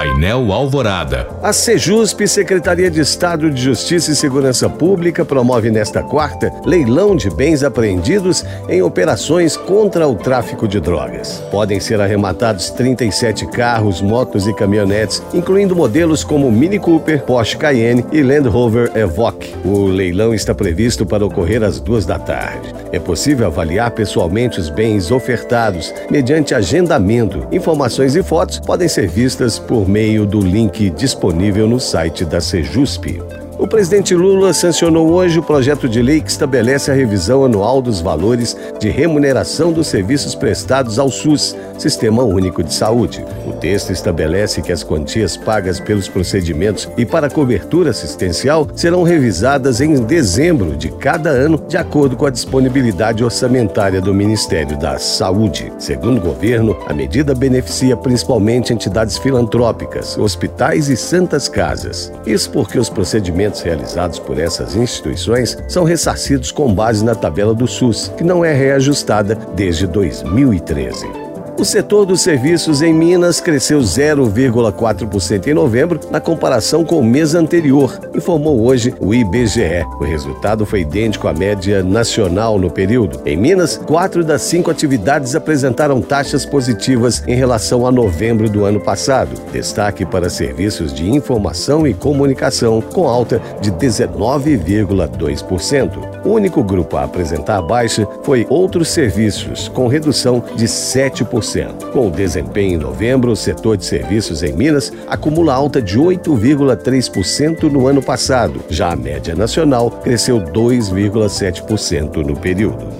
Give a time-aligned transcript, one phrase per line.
[0.00, 1.28] Painel Alvorada.
[1.42, 7.28] A Sejusp, Secretaria de Estado de Justiça e Segurança Pública, promove nesta quarta leilão de
[7.28, 11.42] bens apreendidos em operações contra o tráfico de drogas.
[11.50, 18.06] Podem ser arrematados 37 carros, motos e caminhonetes, incluindo modelos como Mini Cooper, Porsche Cayenne
[18.10, 19.54] e Land Rover Evoque.
[19.66, 22.74] O leilão está previsto para ocorrer às duas da tarde.
[22.90, 27.46] É possível avaliar pessoalmente os bens ofertados mediante agendamento.
[27.52, 33.39] Informações e fotos podem ser vistas por meio do link disponível no site da Sejusp.
[33.60, 38.00] O presidente Lula sancionou hoje o projeto de lei que estabelece a revisão anual dos
[38.00, 43.22] valores de remuneração dos serviços prestados ao SUS, Sistema Único de Saúde.
[43.46, 49.82] O texto estabelece que as quantias pagas pelos procedimentos e para cobertura assistencial serão revisadas
[49.82, 55.70] em dezembro de cada ano, de acordo com a disponibilidade orçamentária do Ministério da Saúde.
[55.78, 62.10] Segundo o governo, a medida beneficia principalmente entidades filantrópicas, hospitais e santas casas.
[62.24, 67.66] Isso porque os procedimentos realizados por essas instituições são ressarcidos com base na tabela do
[67.66, 71.29] SUS, que não é reajustada desde 2013.
[71.58, 77.34] O setor dos serviços em Minas cresceu 0,4% em novembro na comparação com o mês
[77.34, 79.84] anterior, informou hoje o IBGE.
[80.00, 83.20] O resultado foi idêntico à média nacional no período.
[83.26, 88.80] Em Minas, quatro das cinco atividades apresentaram taxas positivas em relação a novembro do ano
[88.80, 89.30] passado.
[89.52, 96.09] Destaque para serviços de informação e comunicação, com alta de 19,2%.
[96.24, 101.90] O único grupo a apresentar baixa foi outros serviços, com redução de 7%.
[101.92, 107.62] Com o desempenho em novembro, o setor de serviços em Minas acumula alta de 8,3%
[107.70, 108.60] no ano passado.
[108.68, 112.90] Já a média nacional cresceu 2,7% no período.